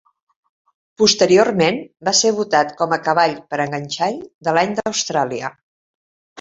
[1.01, 1.77] Posteriorment
[2.09, 5.57] va ser votat com a cavall per a enganxall de l'any d'Austràlia.